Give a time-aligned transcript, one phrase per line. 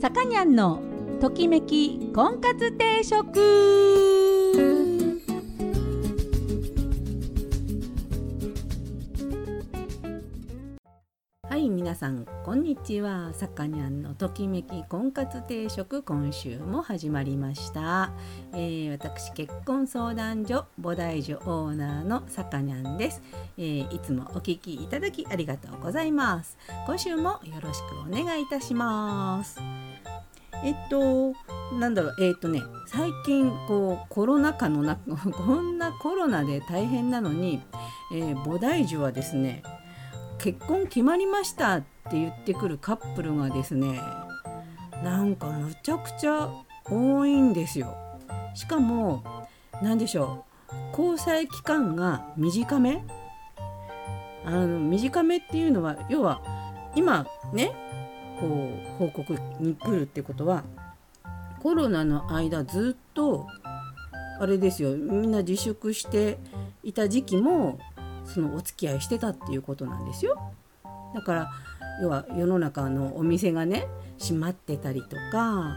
[0.00, 0.80] さかにゃんの
[1.20, 3.38] ときめき婚活定食。
[11.46, 13.34] はい皆さんこんにちは。
[13.34, 18.12] さかにゃんのときめき婚活定食今週も始まりました、
[18.54, 23.20] えー私結婚相談所菩提樹オーナーのさかにゃんです、
[23.58, 26.56] えーいつもお聞きいただきありがとうございます。
[26.86, 29.60] 今週もよろしくお願いいたします。
[30.64, 31.32] えっと
[31.78, 37.62] なんだろうえっとね最近こうコロナ禍の中 こんなコロナで大変なのに、
[38.12, 39.62] えー菩提樹はですね
[40.38, 44.00] 結婚決まりましたって言ってくるカップルがですね
[45.04, 46.48] なんかむちゃくちゃ
[46.90, 47.94] 多いんですよ。
[48.54, 49.22] しかも
[49.82, 50.44] 何でしょ
[50.96, 53.04] う交際期間が短め？
[54.44, 56.42] あの短めっていうのは要は
[56.94, 57.72] 今ね
[58.40, 60.64] こう報告に来るってことは
[61.60, 63.46] コロナの間ずっと
[64.40, 66.38] あれですよみんな自粛して
[66.82, 67.78] いた時期も
[68.24, 70.36] そのお付き合いしてたっていうことなんですよ。
[71.14, 71.50] だから
[72.00, 73.86] 要は世の中のお店がね
[74.18, 75.76] 閉まってたりとか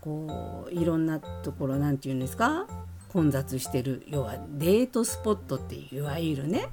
[0.00, 2.66] こういろんなところなんて言うんですか
[3.08, 6.68] 混雑してる要はデートスポットっていういわゆるね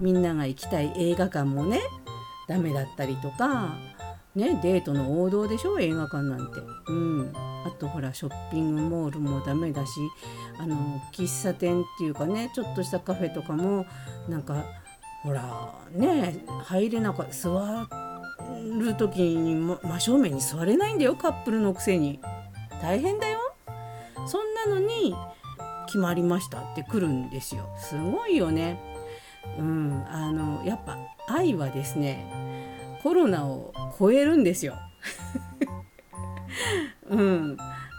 [0.00, 1.80] みんなが行きたい映画館もね
[2.48, 3.76] ダメだったりとか
[4.34, 6.60] ねデートの王道でしょ映画館なんて。
[6.88, 9.92] うん、あとほらショッピングモールもダメだし
[10.58, 13.86] あの喫茶店っていうかねちょっとしたカフェとかも
[14.28, 14.64] なんか
[15.22, 17.88] ほらね入れなかった座
[18.80, 22.20] る時に真正面に座れないんだよカップルのくせに。
[22.82, 23.38] 大変だよ。
[24.26, 25.14] そんなのに
[25.86, 27.66] 決まりましたって来るんですよ。
[27.78, 28.78] すごいよね。
[29.58, 30.04] うん。
[30.08, 32.26] あのやっぱ愛はですね
[33.04, 34.78] コロナを超えるんですよ
[37.10, 37.56] うん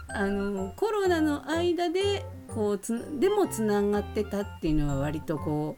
[0.08, 5.76] あのコロナの間でこうつでもつながってたっていうのは割とこ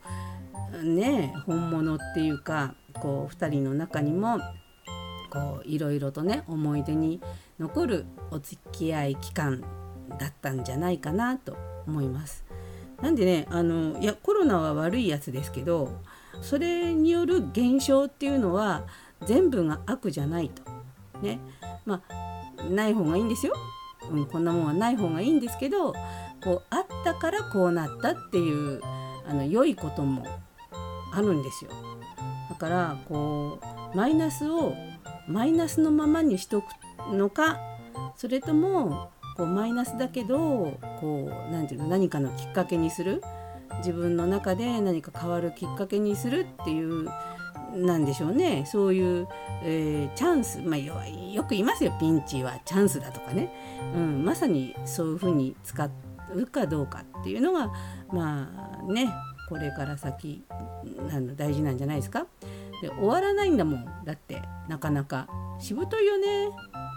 [0.73, 4.39] うね本物っていうかこう2人の中にも
[5.29, 7.21] こういろいろとね思い出に
[7.61, 9.61] 残るお付き合い期間
[10.19, 11.55] だったんじゃないかなと
[11.87, 12.47] 思います。
[13.03, 16.01] なんでねあのいやコロナは悪いやつですけど
[16.41, 18.87] それによる現象っていうのは
[19.27, 20.63] 全部が悪じゃないと。
[21.21, 21.41] ね
[21.85, 23.55] まあない方がいいんですよ。
[24.11, 25.93] うん、こんなもんはない方がいいんですけど
[26.43, 28.81] こうあったからこうなったっていう
[29.27, 30.25] あの良いことも
[31.13, 31.71] あるんですよ。
[32.49, 33.61] だからこ
[33.93, 34.75] うマイナスを
[35.29, 36.65] マイナスのままにしとく
[37.13, 37.59] のか
[38.17, 43.23] それともこうマイナスだけどこうなんていうの何かのきっかけにする
[43.79, 47.09] 自分の中で何か変わるきっかけにするっていう
[47.75, 48.65] なんでしょうね。
[48.67, 49.29] そういう、
[49.63, 50.95] えーチャンス、まあ、よ
[51.45, 51.97] く言いますよ。
[52.01, 53.53] ピンチはチャンスだとかね、
[53.95, 55.89] うん、まさにそういうふうに使
[56.35, 57.71] うかどうかっていうのが
[58.13, 58.51] ま
[58.89, 59.09] あね。
[59.49, 62.27] これから先あの大事なんじゃないですか。
[62.83, 64.05] で終わらないんだもん。
[64.05, 65.27] だってなかなか。
[65.59, 66.51] しぶといよね。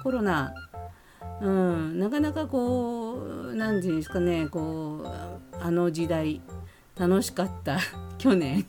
[0.03, 0.53] コロナ。
[1.41, 4.47] うん、なかなかこう何て言うんですかね。
[4.47, 5.07] こう
[5.61, 6.41] あの時代
[6.97, 7.79] 楽しかった。
[8.17, 8.67] 去年。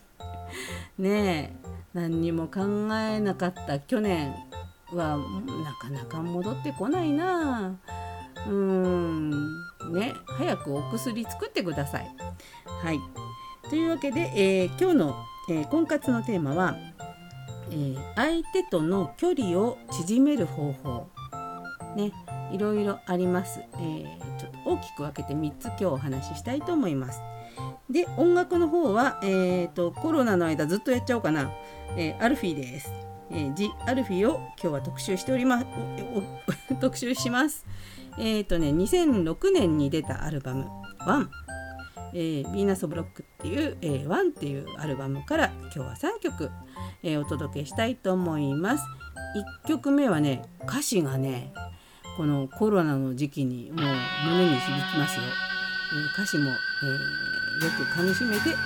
[0.97, 1.57] ね。
[1.57, 1.62] え
[1.95, 2.61] 何にも考
[2.95, 3.79] えなかった。
[3.79, 4.35] 去年
[4.93, 5.19] は
[5.65, 7.77] なかなか戻ってこないな。
[8.47, 9.31] うーん。
[9.93, 10.15] ね。
[10.27, 12.17] 早くお薬作ってください。
[12.83, 12.99] はい。
[13.69, 15.15] というわけで、えー今日の、
[15.51, 16.77] えー婚活のテーマは、
[17.71, 21.09] えー相手との距離を縮める方法。
[21.97, 22.13] ね。
[22.53, 27.21] いろいろあります、えーちょっと大きく分けて3つ今日お話ししたいと思います。
[27.93, 31.51] で音楽の方は、えー、とコロナの間ずっとやっちゃおうかな、
[31.97, 32.91] えーアルフィーです、
[33.31, 35.67] えー、ジ・アルフィーを今日は特集しております
[36.81, 37.67] 特集します
[38.19, 40.67] えっ、とね2006年に出たアルバム
[41.07, 41.31] 「ワン
[42.15, 46.51] えー、ヴィーナス・ブ・ロックっていう「えー、ワンっていうアルバムから今日は3曲、
[47.03, 48.85] えーお届けしたいと思います。
[49.65, 51.55] 1曲目はね歌詞がね
[52.19, 53.87] このコロナの時期にもう
[54.27, 55.23] 胸に響きますよ。
[55.25, 58.57] えー歌詞も、えーよくかみしめてお聴き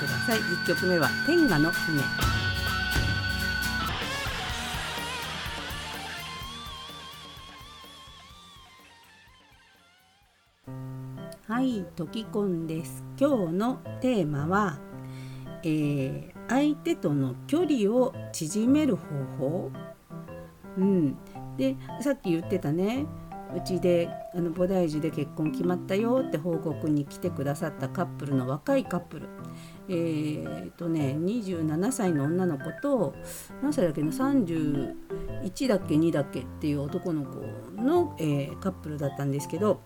[0.00, 0.38] ください。
[0.38, 2.02] 1曲目は「天下の船」。
[11.46, 13.04] はい、トキコンです。
[13.20, 14.78] 今日のテーマは、
[15.62, 19.06] えー相手との距離を縮める方
[19.38, 19.70] 法。
[20.76, 21.16] うん、
[21.56, 23.06] でさっき言ってたね
[23.56, 29.28] うちであの菩提寺で結婚決まったよって報告に来てくださったカップルの若いカップル
[29.88, 33.14] えー、とね27歳の女の子と
[33.62, 39.80] 何歳だっけな31だっけ2だっけっていう男の子の、えー、カップルだったんですけど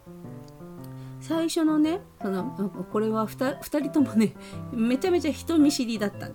[1.21, 4.35] 最初のねそのこれは 2, 2人ともね
[4.73, 6.29] めちゃめちゃ人見知りだった。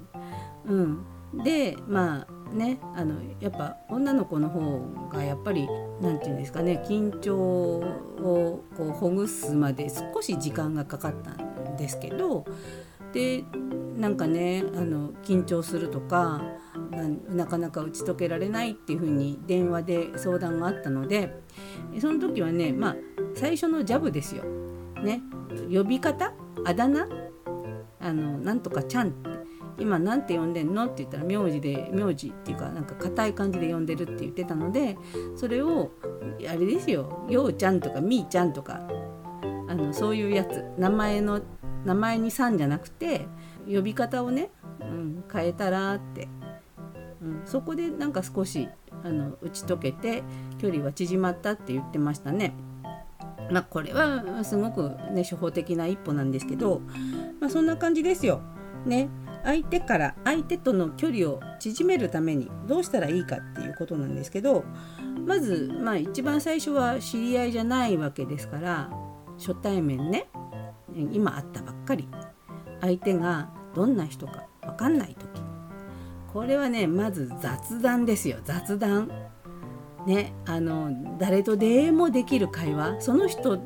[0.65, 1.05] うん、
[1.43, 4.79] でまあねあのやっぱ女の子の方
[5.11, 5.67] がやっぱり
[6.01, 12.45] 何て言うんですかね緊張をこうほぐすまで少し時間がかかったんですけど
[13.13, 13.43] で
[13.97, 16.41] なんかねあの緊張するとか
[17.29, 21.41] なかなか打ち解けられないっていう風に電話で相談があったので
[21.99, 22.95] その時はねまあ
[23.35, 24.43] 最初のジャブですよ。
[25.03, 25.21] ね。
[25.71, 26.33] 呼び方？
[26.65, 27.07] あだ名？
[27.99, 29.13] あのなんとかちゃん
[29.81, 30.85] 今なんて呼んでんの？
[30.85, 34.97] って言ったら名字で名字っていうかなんか硬い感じで呼んでるって言ってたので
[35.35, 35.91] それを
[36.47, 38.81] あれですよようちゃんとかみーちゃんとか
[39.67, 41.41] あのそういうやつ名前の
[41.83, 43.25] 名前に「さん」じゃなくて
[43.67, 46.27] 呼び方をね、うん、変えたらって、
[47.21, 48.69] うん、そこでなんか少し
[49.03, 50.23] あの打ち解けて
[50.59, 52.53] 距離は縮まったって言ってましたね。
[53.51, 56.81] まあこれはすごくね初歩的な一歩なんですけど、
[57.39, 58.41] まあ、そんな感じですよ。
[58.85, 59.09] ね
[59.43, 64.63] 相手から相手との距離を縮めるためにどうしたらいいかっていうことなんですけど
[65.25, 68.89] まずまあ一番最初は知り合いじゃないわけですから
[69.37, 70.27] 初対面ね
[71.11, 72.07] 今会ったばっかり
[72.81, 75.41] 相手がどんな人か分かんない時。
[76.33, 78.37] これはねまず雑談ですよ。
[78.43, 79.09] 雑談。
[80.07, 83.01] ねあの誰とでもできる会話。
[83.01, 83.57] その人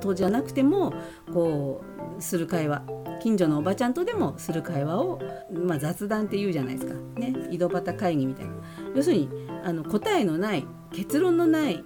[0.00, 0.92] とじゃなくても
[1.32, 1.82] こ
[2.18, 2.82] うする会話。
[3.24, 5.18] 近所のおばちゃんとでもする会話を、
[5.50, 6.92] まあ、雑談って言うじゃないですか。
[7.18, 8.52] ね井戸端会議みたいな。
[8.94, 9.30] 要するに
[9.64, 11.82] あの答えのない結論のない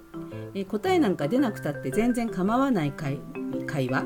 [0.53, 3.21] え答えなんか出なくたって全然構わない会
[3.67, 4.03] 会話？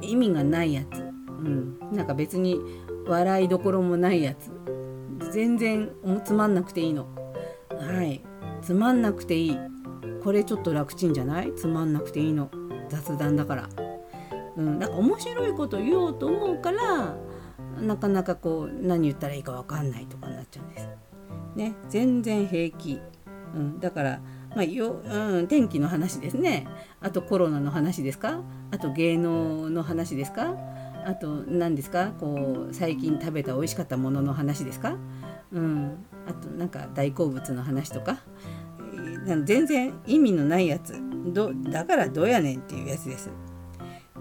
[0.00, 1.02] 意味がないやつ、う
[1.48, 2.58] ん、なんか別に
[3.06, 4.50] 笑いどころもないやつ。
[5.32, 5.92] 全然
[6.24, 7.06] つまんなくていいの。
[7.70, 8.20] はい。
[8.62, 9.58] つまんなくていい。
[10.24, 11.54] これちょっと楽ちんじゃない？
[11.54, 12.50] つまんなくていいの。
[12.88, 13.68] 雑談だから、
[14.56, 17.16] うん、なんか面白いこと言おうと思うから
[17.80, 20.88] なかなかこう何言ったらいいか分かんないとかになっちゃうんです。
[21.54, 23.00] ね全然平気、
[23.54, 24.20] うん、だから
[24.54, 26.66] まあようん、天気の話ですね。
[27.00, 28.40] あとコロナの話ですか？
[28.72, 30.56] あと芸能の話ですか？
[31.06, 32.12] あと何ですか？
[32.18, 34.96] こう最近食べた美味しかったものの話ですか、
[35.52, 38.18] うん、あとなんか大好物の話とか
[39.44, 41.00] 全然意味のないやつ。
[41.26, 43.30] どだからどうやねんっていうやつです。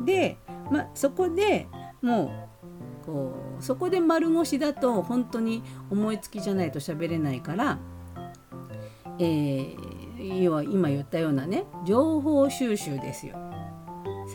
[0.06, 0.38] で、
[0.72, 1.68] まあ、そこで
[2.02, 2.48] も
[3.04, 7.80] うこうそこで丸腰だと本当に思いつきじゃないと喋れないから、
[9.20, 13.38] えー要は今言ったようなね情報収集ですよ。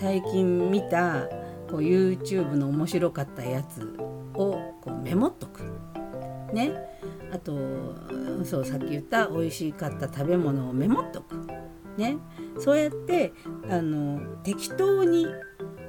[0.00, 1.28] 最近見た
[1.70, 3.82] こう YouTube の面白かったやつ
[4.34, 5.62] をこうメモっとく。
[6.52, 6.72] ね。
[7.32, 7.52] あと
[8.44, 11.36] そうさっき言った美味しかった食べ物をメモっとく。
[11.96, 12.16] ね。
[12.58, 13.32] そうやって
[13.68, 15.26] あの適当に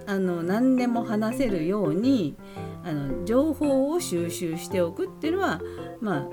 [0.07, 2.37] あの何でも話せるように
[2.83, 5.61] あの情報を収集しておくっていうのは
[5.99, 6.29] まあ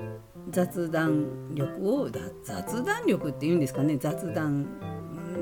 [0.49, 2.09] 雑談力を
[2.43, 3.97] 雑談力っていうんですかね。
[3.97, 4.67] 雑談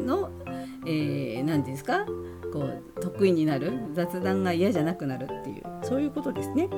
[0.06, 0.51] の何、
[0.86, 2.06] えー、て言うんですか。
[2.54, 6.69] こう得意になる雑談が嫌じゃなくなるっていうそういうことですね。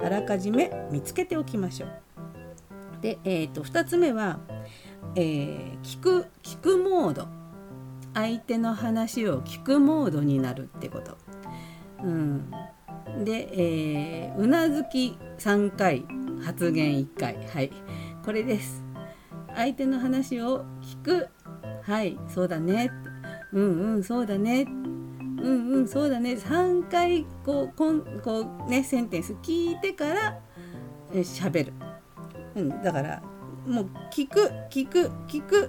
[0.00, 2.02] あらかじめ見つけておきましょう。
[3.02, 4.40] で、えーと、2つ目は、
[5.16, 7.35] えー、聞く聞くモード。
[8.16, 11.18] 相手の話を聞くモードになるってこと、
[12.02, 12.50] うん、
[13.24, 16.06] で、えー、うなずき3回
[16.42, 17.36] 発言1回。
[17.46, 17.70] はい。
[18.24, 18.82] これです。
[19.54, 21.28] 相手の話を聞く。
[21.82, 22.18] はい。
[22.26, 22.90] そうだね。
[23.52, 24.02] うんうん。
[24.02, 24.62] そうだね。
[24.62, 25.86] うんうん。
[25.86, 26.32] そうだね。
[26.32, 30.40] 3回こうこんこうねセンテンス聞いてから
[31.12, 31.72] 喋る、
[32.54, 33.22] うん、だから
[33.66, 35.68] もう聞く聞く聞く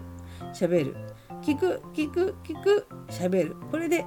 [0.54, 1.07] 喋る。
[1.42, 3.56] 聞く聞く聞く喋る。
[3.72, 4.06] これで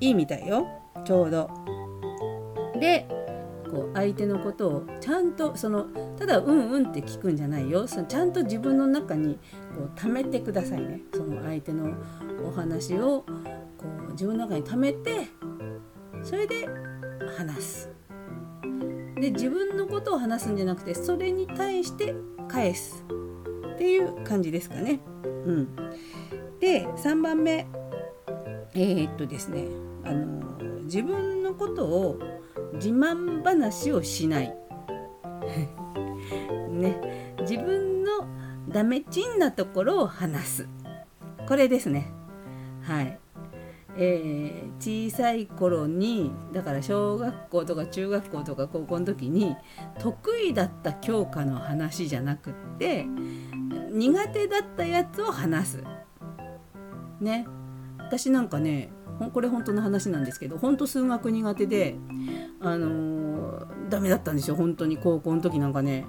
[0.00, 0.66] いいみたいよ。
[1.04, 1.50] ちょうど。
[2.78, 3.06] で
[3.70, 7.86] こう相手のことをちゃんとそのただうんうんって聞くんじゃないよ。
[7.86, 9.38] そのちゃんと自分の中に
[9.74, 11.00] こう貯めてくださいね。
[11.14, 11.92] その相手の
[12.46, 13.24] お話を
[13.78, 15.28] こう自分の中に貯めて
[16.22, 16.68] それで
[17.36, 17.90] 話す。
[19.20, 22.14] で自分のことを話すんじゃなくてそれに対して
[22.48, 23.04] 返す。
[23.74, 25.00] っていう感じですかね。
[25.24, 25.68] うん、
[26.64, 27.66] で3番目
[28.72, 29.66] えー、っとですね
[30.02, 32.18] あの自分のことを
[32.74, 34.54] 自慢話をしない。
[36.70, 37.34] ね。
[37.40, 38.26] 自分の
[38.68, 40.68] ダメチンなところを話す。
[41.46, 42.10] これですね。
[42.82, 43.18] はい。
[43.96, 49.54] えー、小さい頃にだから小学校とか中学校とか高校の時に
[50.00, 53.06] 得意だった教科の話じゃなくって
[53.92, 55.84] 苦手だったやつを話す。
[57.24, 57.46] ね
[57.98, 58.92] 私なんかね
[59.32, 61.96] これ本当の話なんですけど本当数学苦手で
[62.60, 66.04] あのー、ダメだったんですよ本当に高校の時なんかね。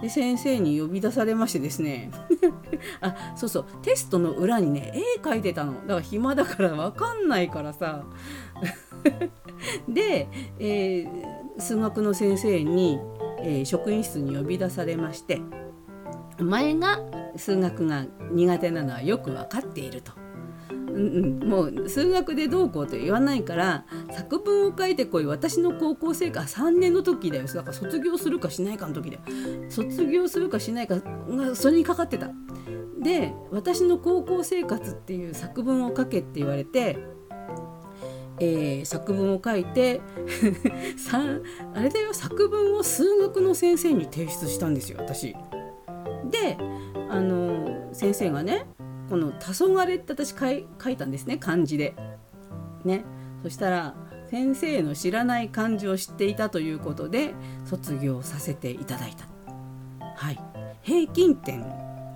[0.00, 2.10] で先生に呼び出されましてですね
[3.00, 8.04] あそうそうテストの裏にね絵描いてたのだから暇だから分かんないからさ
[9.88, 13.00] で、えー、数学の先生に、
[13.40, 15.40] えー、職員室に呼び出されまして
[16.38, 17.00] 「お前が
[17.36, 20.25] 数学が苦手なのはよく分かっている」と。
[20.96, 25.26] うん、もう数学でどうこうと言わないから作文を書いてこい。
[25.26, 27.44] 私の高校生活3年の時だよ。
[27.44, 29.22] だから卒業するかしないかの時だよ。
[29.68, 32.30] 卒業するかしないかがそれにかかってた。
[33.02, 36.98] で私の高校生活っていう作文を書けって言われて
[38.38, 40.00] えー、作文を書いて
[41.74, 42.12] あれだよ。
[42.12, 44.98] 作文を数学の先生に提出したんですよ。
[45.00, 45.34] 私。
[46.30, 46.58] で
[47.08, 48.66] あの先生がね
[49.08, 51.94] この「黄昏って私書い書いたんですね漢字で。
[52.84, 53.04] ね
[53.42, 53.94] そしたら
[54.30, 57.34] 先生の知らない漢字を知っていたということで
[57.64, 59.26] 卒業させていただいた。
[60.16, 60.40] はい
[60.82, 61.62] 平均点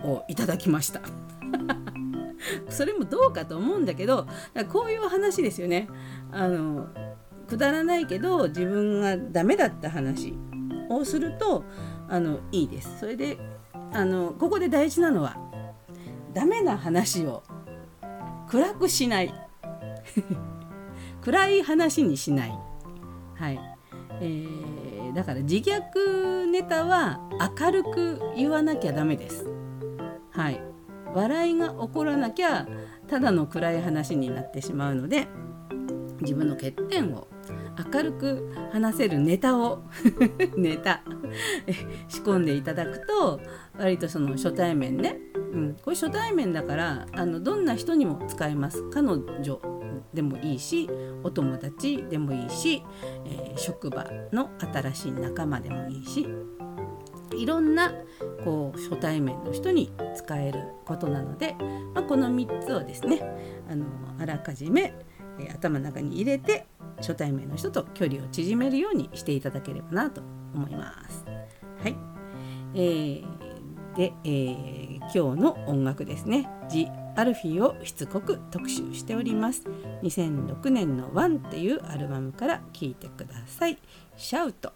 [0.05, 1.01] をいただきました。
[2.69, 4.27] それもどうかと思うんだけど
[4.73, 5.89] こういう話ですよね。
[6.33, 6.87] あの
[7.47, 10.35] くだらないけど自分がダメだった話
[10.89, 11.65] をすると
[12.09, 12.99] あのいいです。
[13.01, 13.39] それで
[13.93, 15.37] あのここで大事なのは
[16.33, 17.43] ダメな話を
[18.49, 19.35] 暗くしない。
[21.23, 22.59] 暗い話にしない、
[23.35, 23.61] はい。
[24.23, 27.21] えー、だから自虐ネタは
[27.59, 29.47] 明るく言わなきゃダメです。
[30.31, 30.61] はい、
[31.15, 32.67] 笑いが起こらなきゃ
[33.09, 35.27] ただの暗い話になってしまうので
[36.21, 37.27] 自分の欠点を
[37.93, 39.83] 明るく話せるネタを
[40.57, 41.03] ネタ
[42.09, 43.41] 仕込んでいただくと
[43.79, 45.19] 割とその初対面ね、
[45.53, 48.89] うん、これ初対面だからあのどんな人にも使えます。
[48.91, 49.61] 彼女
[50.15, 50.89] でもいいし
[51.23, 52.83] お友達でもいいし、
[53.27, 56.27] えー、職場の新しい仲間でもいいし
[57.37, 57.93] いろんな
[58.45, 61.55] こう初対面の人に使えることなので、
[61.95, 63.21] まあ、この3つをですね
[63.71, 63.87] あの
[64.19, 64.95] あらかじめ、
[65.39, 66.67] えー、頭の中に入れて
[66.97, 70.21] 初対面の人と距離を縮めるようにしていただければなと
[70.55, 71.25] 思います。
[71.83, 71.97] はい、
[72.75, 73.25] えー、
[73.97, 79.65] で、えー、今日の音楽ですね「ジ・アルフィー」をしつこく特集しております。
[80.03, 83.79] 2006年の「ワンっていうアルバムから聴いてください。
[84.17, 84.73] シャウト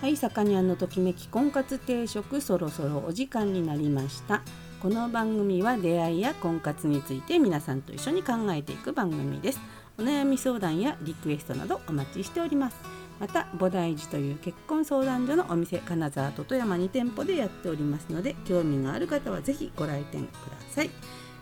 [0.00, 4.42] はい、さかにゃんのときめき婚活定食そろそろお時間になりました
[4.80, 9.60] この番組は出会いや婚活について皆さんと一緒に考えていく番組です。
[9.98, 12.76] お悩み相談やリクエストなどお待ちしております。
[13.18, 20.90] また菩提寺という結婚相談所のお店金沢と富山2店舗でやっておりますので興味がある方はぜひご来店ください、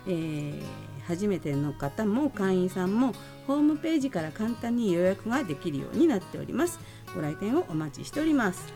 [0.07, 0.63] えー、
[1.05, 3.13] 初めての方も会員さんも
[3.45, 6.79] ホームページから簡単に予約ができるようになっております。
[7.13, 8.73] ご来店をお待ちしております。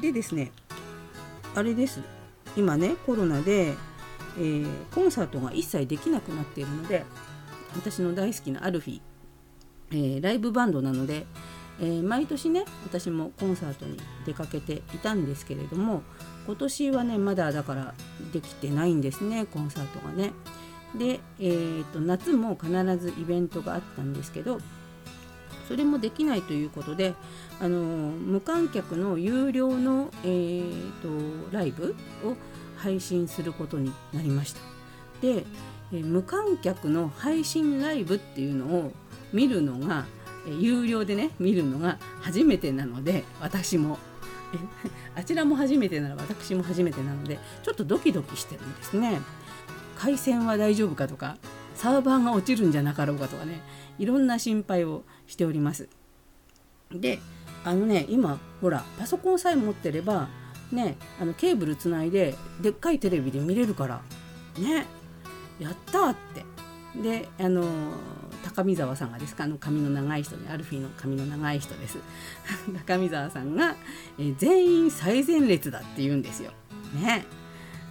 [0.00, 0.50] でですね
[1.54, 2.21] あれです。
[2.56, 3.74] 今ねコロナで、
[4.38, 7.04] えー、コンサートが一切できなくなっているので
[7.74, 9.00] 私の大好きなアルフィ、
[9.90, 11.26] えー、ライブバンドなので、
[11.80, 16.02] えー、毎年ね私もコンサートに出かけていたんですけれども
[16.46, 17.94] 今年はねまだだから
[18.32, 20.32] できてないんですねコンサートがね。
[20.94, 24.58] で、えーと夏も必ずイベントがあったんですけど
[25.72, 27.14] それもできないということで
[27.58, 32.36] あの無観客の有料の、えーと、ライブを
[32.76, 34.60] 配信することになりました。
[35.22, 35.46] で、
[35.90, 38.92] え、無観客の配信ライブっていうのを
[39.32, 40.04] 見るのが、
[40.46, 43.98] え、有料でね見るのが初めてなので私も
[45.16, 49.22] あちらも初めてなら私も初めてなのでちょっとドキドキしてるんですね。
[49.96, 51.38] 回線は大丈夫かとか
[51.74, 53.62] サーバーが落ちるんじゃなかろうかとかね
[53.98, 55.88] いろんな心配をしております。
[56.92, 57.18] で
[57.64, 60.28] あのね今ほらパソコンさえ持ってれば
[60.70, 64.02] ねあのケーブルつないででっかいテレビで見れるから
[64.58, 64.86] ね
[65.58, 66.44] やったって。
[67.00, 67.64] であの
[68.44, 71.96] 高見沢さんがですかあの髪の長い人ねアルフィーの髪の長い人です。
[72.86, 73.76] 高見沢さんが、
[74.18, 76.52] え全員最前列だって言うんですよ。
[77.00, 77.24] ね。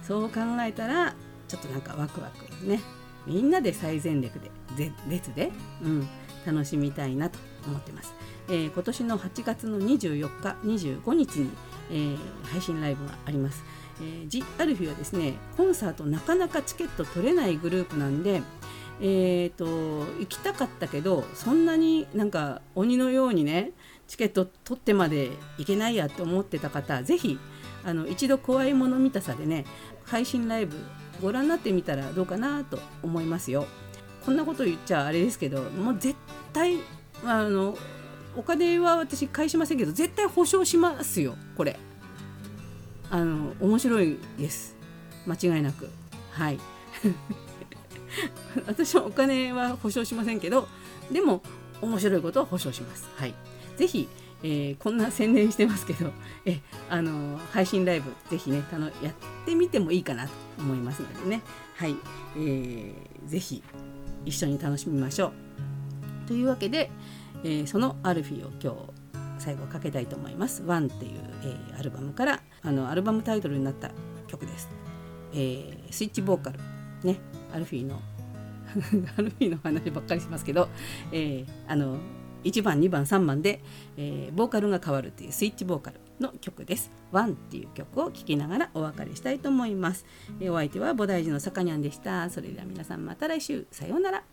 [0.06, 1.14] そう考えたら
[1.48, 2.64] ちょっとなんかワクワク。
[2.64, 2.80] ね。
[3.26, 4.34] みんなで最前列
[4.76, 5.50] で列で、
[5.82, 6.08] うん、
[6.46, 8.14] 楽しみたいなと思ってます、
[8.48, 11.50] えー、今年の8月の24日25日に、
[11.90, 13.62] えー、配信ライブがあります
[14.00, 18.42] えー、ジ・アルフィはですねコンサートなかなかチケット取れないグループなんで、
[19.00, 19.66] えーと、
[20.20, 23.72] 行きたかったけどそんなになんか鬼のようにね
[24.08, 27.38] チケット取ってまで行けないやって思ってた方ぜひ
[27.84, 29.64] あの一度怖いもの見たさでね
[30.04, 30.76] 配信ライブ
[31.20, 33.66] ご覧になってみたらどうかなと思いますよ。
[34.24, 36.14] こんなこと言っちゃあれですけどもう絶
[36.52, 36.76] 対
[37.24, 37.76] あの
[38.36, 41.78] お金は私返しませんけど絶対保証しますよこれ。
[43.10, 44.74] あの面白いです。
[45.26, 45.90] 間違いなく。
[46.30, 46.58] はい。
[48.66, 50.68] 私はお金は保証しませんけど
[51.10, 51.42] でも
[51.80, 53.08] 面白いことは保証します。
[53.16, 53.34] はい、
[53.76, 54.08] ぜひ、
[54.42, 56.12] えー、こんな宣伝してますけど
[56.46, 59.14] えあの配信ライブぜひねたのやっ
[59.44, 61.42] てみてもいいかなと思いますのでね。
[61.76, 61.96] はい、
[62.36, 63.62] えー、ぜひ。
[64.24, 65.32] 一緒に楽しみましょう。
[66.28, 66.90] というわけで、
[67.44, 68.92] えー、そのアルフィーを今日
[69.38, 70.62] 最後かけたいと思います。
[70.62, 73.90] ワンっていう、えー、アルバムからあのアルバムタイトルになった
[74.28, 74.68] 曲です。
[75.32, 76.58] えー、スイッチボーカル
[77.02, 77.18] ね
[77.52, 78.00] アルフィーの
[79.16, 80.68] アルフィーの話ばっかりしますけど、
[81.10, 81.98] えー、あの
[82.44, 83.62] 1番2番3番で、
[83.96, 86.90] えー、ボーカルが変わるっていうスイッチボーカルの曲です。
[87.10, 90.06] ワンっていう曲を聴きながらお別れしたいと思います。
[90.40, 92.30] え、お相手は菩提寺のさかにゃんでした。
[92.30, 94.31] それでは皆さんまた来週さようなら。